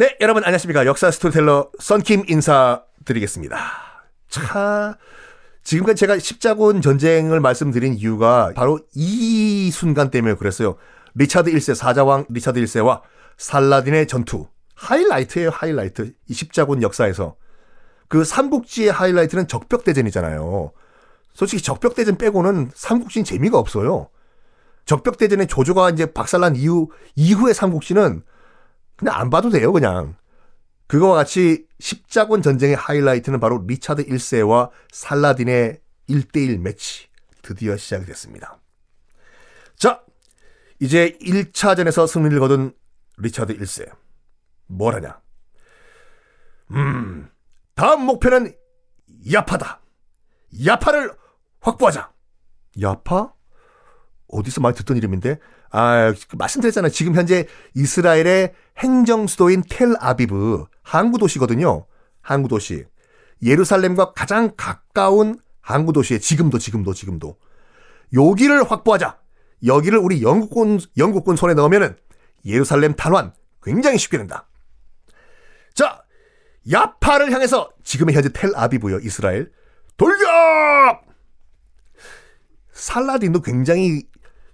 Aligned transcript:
네, 0.00 0.16
여러분 0.22 0.42
안녕하십니까. 0.44 0.86
역사 0.86 1.10
스토리텔러 1.10 1.72
썬킴 1.78 2.24
인사드리겠습니다. 2.26 3.58
자, 4.30 4.96
지금까지 5.62 6.00
제가 6.00 6.18
십자군 6.18 6.80
전쟁을 6.80 7.38
말씀드린 7.40 7.92
이유가 7.92 8.50
바로 8.56 8.80
이 8.94 9.70
순간 9.70 10.10
때문에 10.10 10.36
그랬어요. 10.36 10.78
리차드 11.16 11.52
1세, 11.52 11.74
사자왕 11.74 12.24
리차드 12.30 12.58
1세와 12.62 13.02
살라딘의 13.36 14.06
전투. 14.06 14.46
하이라이트예요, 14.74 15.50
하이라이트. 15.50 16.14
이 16.28 16.32
십자군 16.32 16.80
역사에서. 16.80 17.36
그 18.08 18.24
삼국지의 18.24 18.92
하이라이트는 18.92 19.48
적벽대전이잖아요. 19.48 20.72
솔직히 21.34 21.62
적벽대전 21.62 22.16
빼고는 22.16 22.70
삼국지는 22.74 23.26
재미가 23.26 23.58
없어요. 23.58 24.08
적벽대전의 24.86 25.48
조조가 25.48 25.90
이제 25.90 26.06
박살난 26.10 26.56
이후, 26.56 26.88
이후의 27.16 27.52
삼국지는 27.52 28.22
그냥 29.00 29.14
안 29.18 29.30
봐도 29.30 29.48
돼요, 29.48 29.72
그냥. 29.72 30.14
그거와 30.86 31.14
같이 31.14 31.66
십자군 31.78 32.42
전쟁의 32.42 32.76
하이라이트는 32.76 33.40
바로 33.40 33.64
리차드 33.66 34.04
1세와 34.04 34.70
살라딘의 34.92 35.80
1대1 36.10 36.58
매치. 36.58 37.08
드디어 37.40 37.78
시작이 37.78 38.04
됐습니다. 38.04 38.60
자, 39.76 40.02
이제 40.80 41.16
1차전에서 41.22 42.06
승리를 42.06 42.38
거둔 42.40 42.74
리차드 43.16 43.56
1세. 43.56 43.90
뭘 44.66 44.94
하냐? 44.96 45.18
음, 46.72 47.30
다음 47.74 48.02
목표는 48.02 48.54
야파다. 49.32 49.80
야파를 50.66 51.16
확보하자. 51.60 52.12
야파? 52.78 53.32
어디서 54.28 54.60
많이 54.60 54.76
듣던 54.76 54.98
이름인데? 54.98 55.38
아, 55.70 56.12
말씀드렸잖아요. 56.36 56.90
지금 56.90 57.14
현재 57.14 57.46
이스라엘의 57.74 58.54
행정 58.78 59.26
수도인 59.26 59.62
텔 59.68 59.94
아비브 59.98 60.64
항구 60.82 61.18
도시거든요. 61.18 61.86
항구 62.20 62.48
도시. 62.48 62.84
예루살렘과 63.42 64.12
가장 64.12 64.52
가까운 64.56 65.38
항구 65.60 65.92
도시에 65.92 66.18
지금도 66.18 66.58
지금도 66.58 66.92
지금도 66.94 67.36
여기를 68.12 68.70
확보하자. 68.70 69.18
여기를 69.64 69.98
우리 69.98 70.22
영국군 70.22 70.80
영국군 70.96 71.36
손에 71.36 71.54
넣으면은 71.54 71.96
예루살렘 72.44 72.94
탄환 72.94 73.32
굉장히 73.62 73.98
쉽게 73.98 74.18
된다. 74.18 74.48
자, 75.74 76.02
야파를 76.70 77.30
향해서 77.30 77.70
지금의 77.84 78.14
현재 78.14 78.30
텔 78.32 78.52
아비브요 78.54 78.98
이스라엘 79.00 79.52
돌격! 79.96 80.26
살라딘도 82.72 83.42
굉장히 83.42 84.04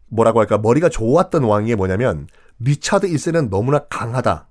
뭐라고 0.08 0.40
할까 0.40 0.58
머리가 0.58 0.88
좋았던 0.88 1.44
왕이 1.44 1.74
뭐냐면 1.74 2.28
리차드 2.58 3.08
1세는 3.08 3.50
너무나 3.50 3.86
강하다. 3.86 4.48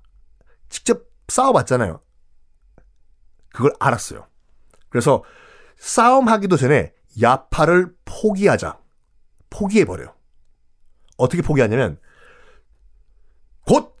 직접 0.68 1.06
싸워봤잖아요. 1.28 2.00
그걸 3.52 3.72
알았어요. 3.80 4.26
그래서 4.88 5.24
싸움하기도 5.78 6.56
전에 6.56 6.92
야파를 7.20 7.94
포기하자. 8.04 8.78
포기해버려요. 9.50 10.14
어떻게 11.16 11.42
포기하냐면 11.42 11.98
곧 13.66 13.96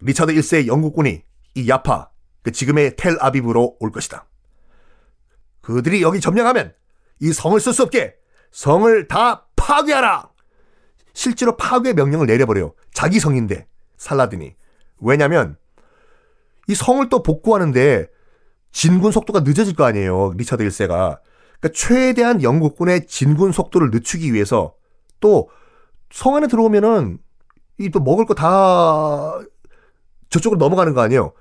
리차드 0.00 0.32
1세의 0.34 0.66
영국군이 0.66 1.24
이 1.54 1.68
야파, 1.68 2.10
그 2.42 2.50
지금의 2.50 2.96
텔아비브로 2.96 3.76
올 3.78 3.92
것이다. 3.92 4.26
그들이 5.60 6.02
여기 6.02 6.20
점령하면 6.20 6.74
이 7.20 7.32
성을 7.32 7.58
쓸 7.60 7.72
수 7.72 7.84
없게 7.84 8.16
성을 8.50 9.06
다 9.06 9.46
파괴하라! 9.54 10.31
실제로 11.14 11.56
파괴 11.56 11.92
명령을 11.92 12.26
내려버려요. 12.26 12.74
자기 12.92 13.20
성인데, 13.20 13.66
살라딘이. 13.96 14.54
왜냐면, 15.00 15.56
이 16.68 16.74
성을 16.74 17.06
또 17.08 17.22
복구하는데 17.22 18.06
진군 18.70 19.12
속도가 19.12 19.40
늦어질 19.40 19.74
거 19.74 19.84
아니에요. 19.84 20.32
리차드 20.36 20.64
1세가. 20.64 21.18
그러니까 21.60 21.68
최대한 21.74 22.42
영국군의 22.42 23.06
진군 23.06 23.52
속도를 23.52 23.90
늦추기 23.90 24.32
위해서 24.32 24.74
또 25.20 25.48
성 26.10 26.36
안에 26.36 26.46
들어오면은 26.46 27.18
이 27.78 27.88
또 27.90 27.98
먹을 28.00 28.26
거 28.26 28.34
다 28.34 29.38
저쪽으로 30.28 30.58
넘어가는 30.58 30.92
거 30.94 31.00
아니에요. 31.00 31.32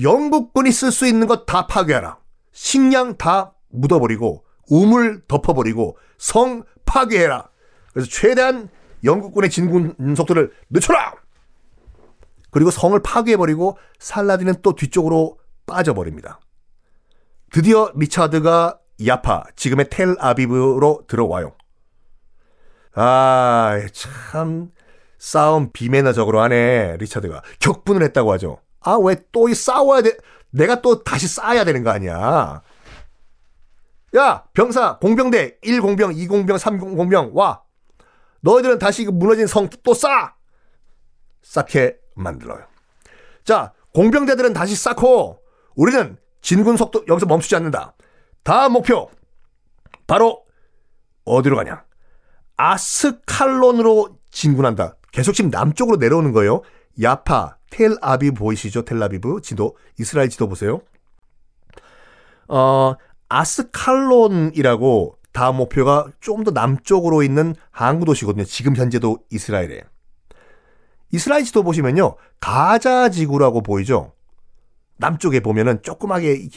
영국군이 0.00 0.70
쓸 0.72 0.90
수 0.92 1.06
있는 1.06 1.26
것 1.26 1.46
다 1.46 1.66
파괴하라. 1.66 2.18
식량 2.52 3.16
다 3.16 3.54
묻어버리고 3.70 4.44
우물 4.70 5.22
덮어버리고 5.26 5.98
성 6.16 6.62
파괴해라. 6.84 7.48
그래서 7.92 8.08
최대한 8.08 8.68
영국군의 9.04 9.50
진군 9.50 9.94
속도를 10.16 10.52
늦춰라! 10.70 11.14
그리고 12.50 12.70
성을 12.70 12.98
파괴해버리고 13.02 13.76
살라딘은 13.98 14.54
또 14.62 14.74
뒤쪽으로 14.74 15.38
빠져버립니다. 15.66 16.40
드디어 17.52 17.90
리차드가 17.96 18.78
야파, 19.04 19.44
지금의 19.56 19.88
텔 19.90 20.14
아비브로 20.18 21.02
들어와요. 21.08 21.54
아, 22.94 23.80
참, 23.92 24.70
싸움 25.18 25.72
비매너적으로 25.72 26.40
하네, 26.40 26.96
리차드가. 26.98 27.42
격분을 27.58 28.02
했다고 28.04 28.32
하죠. 28.34 28.58
아, 28.80 28.96
왜 29.02 29.16
또 29.32 29.48
이 29.48 29.54
싸워야 29.54 30.02
돼? 30.02 30.16
내가 30.50 30.80
또 30.80 31.02
다시 31.02 31.26
쌓아야 31.26 31.64
되는 31.64 31.82
거 31.82 31.90
아니야. 31.90 32.62
야, 34.16 34.44
병사, 34.52 34.98
공병대, 34.98 35.58
1공병, 35.64 36.12
2공병, 36.14 36.56
3공병, 36.56 37.32
와. 37.34 37.62
너희들은 38.44 38.78
다시 38.78 39.04
그 39.04 39.10
무너진 39.10 39.46
성 39.46 39.68
또 39.82 39.94
쌓아! 39.94 40.34
쌓게 41.42 41.96
만들어요. 42.14 42.64
자, 43.44 43.72
공병대들은 43.94 44.52
다시 44.52 44.76
쌓고, 44.76 45.40
우리는 45.76 46.16
진군 46.40 46.76
속도 46.76 47.04
여기서 47.08 47.26
멈추지 47.26 47.56
않는다. 47.56 47.94
다음 48.42 48.72
목표, 48.72 49.10
바로, 50.06 50.44
어디로 51.24 51.56
가냐? 51.56 51.84
아스칼론으로 52.56 54.18
진군한다. 54.30 54.96
계속 55.12 55.32
지금 55.32 55.50
남쪽으로 55.50 55.96
내려오는 55.96 56.32
거예요. 56.32 56.62
야파, 57.00 57.56
텔아비브 57.70 58.34
보이시죠? 58.38 58.84
텔아비브 58.84 59.40
지도, 59.42 59.76
이스라엘 59.98 60.28
지도 60.28 60.48
보세요. 60.48 60.80
어, 62.48 62.94
아스칼론이라고 63.28 65.18
다음 65.34 65.56
목표가 65.56 66.06
좀더 66.20 66.52
남쪽으로 66.52 67.24
있는 67.24 67.56
항구 67.72 68.04
도시거든요. 68.04 68.44
지금 68.44 68.76
현재도 68.76 69.18
이스라엘에. 69.30 69.82
이스라엘 71.10 71.42
지도 71.42 71.64
보시면요. 71.64 72.14
가자 72.38 73.08
지구라고 73.08 73.60
보이죠? 73.60 74.12
남쪽에 74.96 75.40
보면은 75.40 75.82
조그맣게 75.82 76.48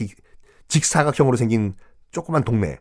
직사각형으로 0.67 1.37
생긴 1.37 1.73
조그만 2.11 2.43
동네. 2.43 2.77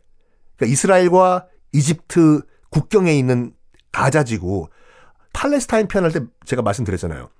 그러니까 0.57 0.71
이스라엘과 0.71 1.47
이집트 1.73 2.43
국경에 2.69 3.15
있는 3.15 3.55
가자 3.91 4.23
지구. 4.23 4.69
팔레스타인 5.33 5.89
편할 5.89 6.13
때 6.13 6.21
제가 6.45 6.61
말씀드렸잖아요. 6.61 7.31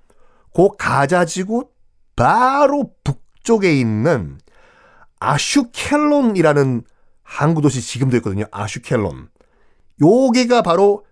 그 0.55 0.69
가자 0.79 1.25
지구 1.25 1.69
바로 2.15 2.91
북쪽에 3.03 3.79
있는 3.79 4.39
아슈켈론이라는 5.19 6.83
항구 7.27 7.61
도시 7.61 7.81
지금도 7.81 8.15
있거든요. 8.17 8.45
아슈켈론. 8.51 9.29
요게가 10.01 10.61
바로 10.61 11.05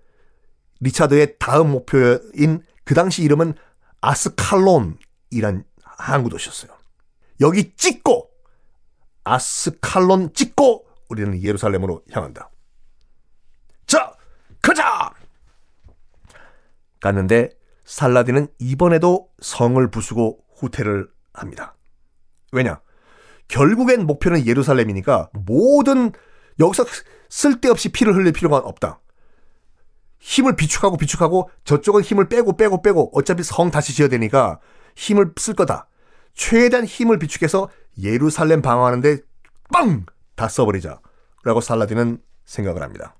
리차드의 0.79 1.35
다음 1.39 1.71
목표인 1.71 2.63
그 2.85 2.95
당시 2.95 3.21
이름은 3.23 3.53
아스칼론이란 3.99 5.65
항구 5.83 6.29
도시였어요. 6.29 6.71
여기 7.41 7.75
찍고 7.75 8.31
아스칼론 9.25 10.33
찍고 10.33 10.87
우리는 11.09 11.43
예루살렘으로 11.43 12.01
향한다. 12.11 12.49
자, 13.85 14.13
가자! 14.61 15.11
갔는데 17.01 17.49
살라딘은 17.83 18.47
이번에도 18.59 19.29
성을 19.41 19.85
부수고 19.91 20.39
후퇴를 20.55 21.09
합니다. 21.33 21.75
왜냐? 22.53 22.79
결국엔 23.47 24.05
목표는 24.05 24.45
예루살렘이니까 24.45 25.29
모든 25.33 26.11
여기서 26.59 26.85
쓸데없이 27.29 27.89
피를 27.89 28.15
흘릴 28.15 28.33
필요가 28.33 28.57
없다. 28.57 28.99
힘을 30.19 30.55
비축하고 30.55 30.97
비축하고 30.97 31.49
저쪽은 31.65 32.01
힘을 32.01 32.29
빼고 32.29 32.57
빼고 32.57 32.81
빼고 32.81 33.11
어차피 33.13 33.43
성 33.43 33.69
다시 33.69 33.93
지어야 33.93 34.09
되니까 34.09 34.59
힘을 34.95 35.33
쓸 35.37 35.53
거다. 35.53 35.87
최대한 36.33 36.85
힘을 36.85 37.19
비축해서 37.19 37.69
예루살렘 38.01 38.61
방어하는데 38.61 39.19
빵! 39.71 40.05
다 40.35 40.47
써버리자. 40.47 40.99
라고 41.43 41.61
살라딘은 41.61 42.19
생각을 42.45 42.81
합니다. 42.81 43.15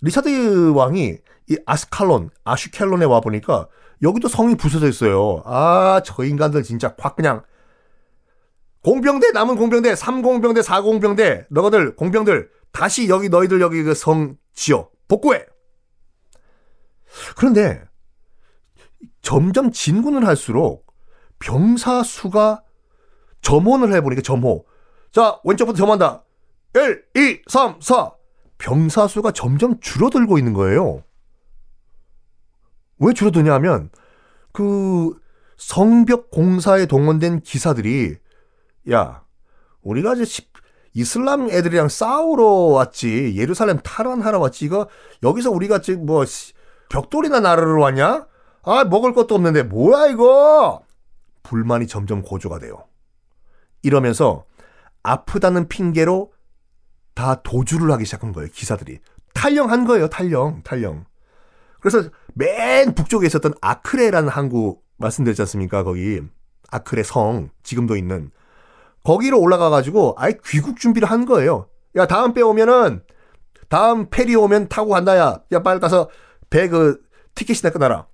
리차드 0.00 0.72
왕이 0.74 1.18
이 1.50 1.58
아스칼론, 1.64 2.30
아슈켈론에 2.44 3.04
와보니까 3.06 3.68
여기도 4.02 4.28
성이 4.28 4.54
부서져 4.54 4.88
있어요. 4.88 5.42
아, 5.44 6.02
저 6.04 6.24
인간들 6.24 6.62
진짜 6.62 6.94
확 6.98 7.16
그냥 7.16 7.42
공병대 8.88 9.32
남은 9.32 9.56
공병대 9.56 9.92
3공병대 9.92 10.62
4공병대 10.62 11.44
너희들 11.50 11.94
공병들 11.94 12.48
다시 12.72 13.08
여기 13.10 13.28
너희들 13.28 13.60
여기 13.60 13.82
그 13.82 13.92
성 13.94 14.38
지어 14.54 14.88
복구해. 15.08 15.44
그런데 17.36 17.82
점점 19.20 19.72
진군을 19.72 20.26
할수록 20.26 20.86
병사 21.38 22.02
수가 22.02 22.62
점원을 23.42 23.92
해보니까 23.94 24.22
점호. 24.22 24.64
자, 25.12 25.38
왼쪽부터 25.44 25.76
점한다. 25.76 26.24
1, 26.74 27.04
2, 27.14 27.42
3, 27.46 27.80
4. 27.82 28.12
병사 28.56 29.06
수가 29.06 29.32
점점 29.32 29.78
줄어들고 29.80 30.38
있는 30.38 30.54
거예요. 30.54 31.04
왜 32.98 33.12
줄어드냐 33.12 33.52
하면, 33.54 33.90
그, 34.52 35.12
성벽 35.56 36.30
공사에 36.30 36.86
동원된 36.86 37.42
기사들이, 37.42 38.16
야, 38.92 39.24
우리가 39.82 40.14
이제 40.14 40.24
십- 40.24 40.52
이슬람 40.94 41.50
애들이랑 41.50 41.88
싸우러 41.88 42.44
왔지, 42.46 43.34
예루살렘 43.36 43.78
탈환하러 43.82 44.38
왔지, 44.40 44.64
이거, 44.64 44.88
여기서 45.22 45.50
우리가 45.50 45.80
지금 45.80 46.06
뭐, 46.06 46.24
씨, 46.24 46.54
벽돌이나 46.88 47.40
나르러 47.40 47.80
왔냐? 47.80 48.26
아, 48.62 48.84
먹을 48.84 49.12
것도 49.12 49.34
없는데, 49.34 49.64
뭐야, 49.64 50.08
이거! 50.08 50.82
불만이 51.42 51.86
점점 51.86 52.22
고조가 52.22 52.58
돼요. 52.58 52.84
이러면서 53.82 54.44
아프다는 55.02 55.68
핑계로 55.68 56.32
다 57.14 57.42
도주를 57.42 57.90
하기 57.92 58.04
시작한 58.04 58.32
거예요, 58.32 58.48
기사들이. 58.52 58.98
탈영한 59.34 59.84
거예요, 59.86 60.08
탈영, 60.08 60.62
탈영. 60.64 61.04
그래서 61.80 62.08
맨 62.34 62.94
북쪽에 62.94 63.26
있었던 63.26 63.54
아크레라는 63.60 64.28
항구 64.28 64.80
말씀드렸지 64.96 65.42
않습니까, 65.42 65.84
거기. 65.84 66.20
아크레 66.70 67.02
성, 67.04 67.50
지금도 67.62 67.96
있는. 67.96 68.30
거기로 69.04 69.40
올라가가지고 69.40 70.14
아예 70.18 70.34
귀국 70.46 70.78
준비를 70.78 71.10
한 71.10 71.24
거예요. 71.24 71.68
야, 71.96 72.06
다음 72.06 72.34
배 72.34 72.42
오면은, 72.42 73.02
다음 73.68 74.08
페리 74.10 74.34
오면 74.36 74.68
타고 74.68 74.90
간다, 74.90 75.16
야. 75.16 75.42
야, 75.52 75.62
빨리 75.62 75.80
가서 75.80 76.10
배 76.50 76.68
그 76.68 77.00
티켓이나 77.34 77.70
끊어라. 77.70 78.06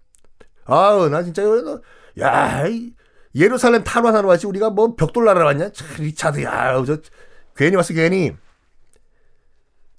아우, 0.66 1.08
나 1.08 1.22
진짜, 1.22 1.42
야, 2.20 2.66
이 2.66 2.92
예루살렘 3.34 3.82
탈환하러 3.84 4.28
왔지. 4.28 4.46
우리가 4.46 4.70
뭐 4.70 4.94
벽돌 4.94 5.24
나러 5.24 5.44
왔냐? 5.44 5.72
참, 5.72 5.86
리차드, 5.98 6.42
야, 6.44 6.82
저, 6.84 6.98
괜히 7.56 7.76
왔어, 7.76 7.92
괜히. 7.94 8.32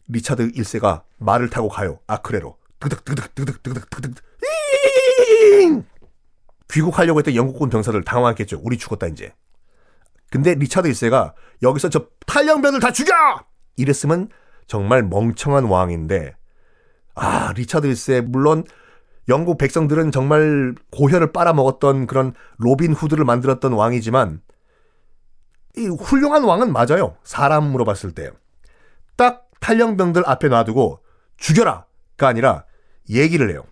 리차드 0.08 0.52
1세가 0.52 1.04
말을 1.18 1.50
타고 1.50 1.68
가요. 1.68 2.00
아크레로. 2.08 2.58
드득, 2.80 3.04
드득, 3.04 3.34
드득, 3.36 3.64
드득, 3.64 3.90
드득. 3.90 4.14
잉! 5.62 5.84
귀국하려고 6.70 7.20
했던 7.20 7.36
영국군 7.36 7.70
병사들 7.70 8.04
당황했겠죠. 8.04 8.60
우리 8.64 8.78
죽었다, 8.78 9.08
이제. 9.08 9.34
근데 10.32 10.56
리차드 10.56 10.90
1세가 10.90 11.34
여기서 11.62 11.90
저 11.90 12.08
탈영병들 12.26 12.80
다 12.80 12.92
죽여! 12.92 13.14
이랬으면 13.78 14.30
정말 14.68 15.04
멍청한 15.04 15.66
왕인데, 15.66 16.36
아, 17.16 17.54
리차드 17.56 17.88
1세, 17.88 18.22
물론 18.22 18.64
영국 19.28 19.58
백성들은 19.58 20.12
정말 20.12 20.76
고혈을 20.92 21.32
빨아먹었던 21.32 22.08
그런 22.08 22.34
로빈 22.58 22.94
후드를 22.94 23.26
만들었던 23.26 23.74
왕이지만 23.74 24.42
이 25.78 25.88
훌륭한 25.88 26.44
왕은 26.44 26.72
맞아요. 26.72 27.18
사람으로 27.24 27.86
봤을 27.86 28.12
때. 28.12 28.32
딱 29.18 29.50
탈영병들 29.60 30.24
앞에 30.26 30.48
놔두고 30.48 31.00
죽여라가 31.38 32.28
아니라 32.28 32.66
얘기를 33.10 33.50
해요. 33.50 33.64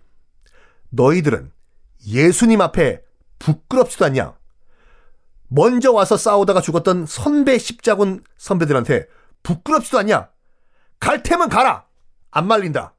너희들은 0.90 1.50
예수님 2.06 2.60
앞에 2.60 3.02
부끄럽지도 3.38 4.04
않냐? 4.06 4.34
먼저 5.48 5.92
와서 5.92 6.16
싸우다가 6.16 6.60
죽었던 6.60 7.06
선배 7.06 7.58
십자군 7.58 8.24
선배들한테 8.38 9.06
부끄럽지도 9.42 9.98
않냐? 9.98 10.30
갈 11.00 11.22
테면 11.22 11.48
가라. 11.48 11.86
안 12.30 12.46
말린다. 12.46 12.94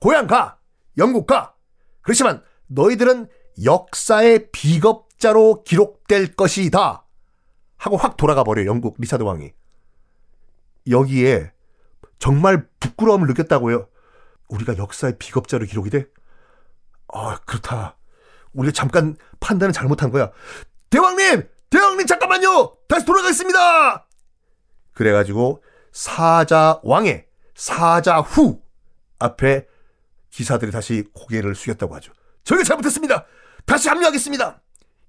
고향 0.00 0.26
가. 0.26 0.58
영국 0.98 1.26
가. 1.26 1.54
그렇지만 2.02 2.42
너희들은 2.68 3.28
역사의 3.64 4.50
비겁자로 4.50 5.62
기록될 5.64 6.34
것이다. 6.34 7.04
하고 7.76 7.96
확 7.96 8.16
돌아가 8.16 8.44
버려 8.44 8.64
영국 8.66 8.96
리차드 8.98 9.22
왕이. 9.22 9.52
여기에 10.88 11.52
정말 12.18 12.68
부끄러움을 12.80 13.28
느꼈다고요. 13.28 13.88
우리가 14.48 14.76
역사의 14.76 15.18
비겁자로 15.18 15.66
기록이 15.66 15.90
돼? 15.90 16.06
아, 17.12 17.38
그렇다. 17.44 17.96
우리가 18.52 18.72
잠깐 18.72 19.16
판단을 19.40 19.72
잘못한 19.72 20.10
거야. 20.10 20.30
대왕님! 20.90 21.48
대왕님 21.70 22.06
잠깐만요! 22.06 22.76
다시 22.88 23.06
돌아가겠습니다! 23.06 24.06
그래가지고 24.92 25.62
사자 25.92 26.80
왕의 26.82 27.26
사자 27.54 28.18
후 28.18 28.62
앞에 29.18 29.66
기사들이 30.30 30.72
다시 30.72 31.04
고개를 31.12 31.54
숙였다고 31.54 31.94
하죠. 31.96 32.12
저희가 32.44 32.64
잘못했습니다. 32.64 33.26
다시 33.64 33.88
합류하겠습니다. 33.88 34.60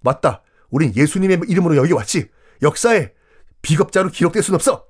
맞다. 0.01 0.41
우린 0.69 0.93
예수님의 0.95 1.41
이름으로 1.47 1.75
여기 1.77 1.93
왔지. 1.93 2.29
역사에 2.61 3.13
비겁자로 3.61 4.09
기록될 4.09 4.43
순 4.43 4.55
없어. 4.55 4.85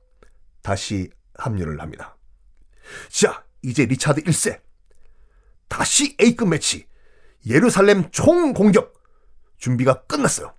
다시 0.61 1.09
합류를 1.35 1.81
합니다. 1.81 2.17
자, 3.09 3.43
이제 3.61 3.85
리차드 3.85 4.23
1세. 4.23 4.61
다시 5.67 6.15
A급 6.21 6.49
매치. 6.49 6.87
예루살렘 7.45 8.09
총 8.11 8.53
공격. 8.53 8.93
준비가 9.57 10.01
끝났어요. 10.03 10.53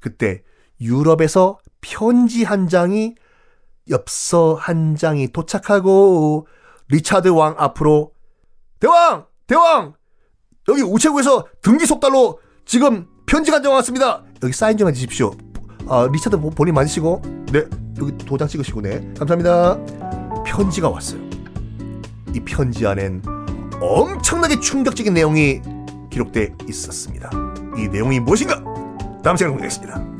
그때 0.00 0.42
유럽에서 0.80 1.58
편지 1.80 2.44
한 2.44 2.68
장이 2.68 3.14
엽서 3.90 4.54
한 4.54 4.96
장이 4.96 5.28
도착하고 5.32 6.46
리차드 6.88 7.28
왕 7.28 7.54
앞으로 7.58 8.12
대왕! 8.78 9.26
대왕! 9.46 9.94
여기 10.68 10.82
우체국에서 10.82 11.46
등기 11.62 11.86
속달로 11.86 12.38
지금 12.64 13.06
편지가 13.26 13.56
한장 13.56 13.72
왔습니다. 13.74 14.22
여기 14.42 14.52
사인 14.52 14.76
좀 14.76 14.88
해주십시오. 14.88 15.32
아, 15.88 16.08
리차드 16.12 16.38
본- 16.40 16.50
본인 16.54 16.74
맞으시고 16.74 17.22
네 17.52 17.64
여기 17.98 18.16
도장 18.18 18.46
찍으시고 18.48 18.80
네 18.82 19.00
감사합니다. 19.18 19.76
편지가 20.44 20.88
왔어요. 20.88 21.20
이 22.34 22.40
편지 22.40 22.86
안엔 22.86 23.22
엄청나게 23.80 24.60
충격적인 24.60 25.14
내용이 25.14 25.60
기록돼 26.10 26.54
있었습니다. 26.68 27.30
이 27.76 27.88
내용이 27.88 28.20
무엇인가? 28.20 28.62
다음 29.22 29.36
시간에 29.36 29.50
공개하겠습니다. 29.50 30.19